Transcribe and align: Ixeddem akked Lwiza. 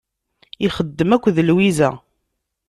Ixeddem 0.65 1.09
akked 1.15 1.37
Lwiza. 1.47 1.89